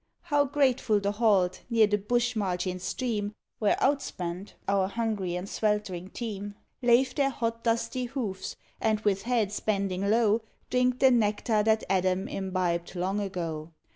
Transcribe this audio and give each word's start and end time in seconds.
How 0.23 0.45
grateful 0.45 0.99
the 0.99 1.11
halt 1.11 1.61
near 1.69 1.85
the 1.85 1.99
bush 1.99 2.35
margined 2.35 2.81
stream, 2.81 3.35
Where 3.59 3.75
"uitspanned," 3.79 4.53
our 4.67 4.87
hungry 4.87 5.35
and 5.35 5.47
sweltering 5.47 6.07
team 6.09 6.55
Lave 6.81 7.13
their 7.13 7.29
hot 7.29 7.63
dusty 7.63 8.05
hoofs, 8.05 8.55
and 8.79 8.99
with 9.01 9.21
heads 9.21 9.59
bending 9.59 10.09
low, 10.09 10.41
Drink 10.71 10.97
the 10.97 11.11
nectar 11.11 11.61
that 11.61 11.83
Adam 11.87 12.27
imbibed 12.27 12.95
long 12.95 13.19
ago. 13.19 13.73